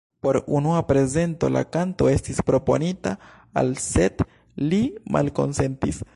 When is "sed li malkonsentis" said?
3.87-6.05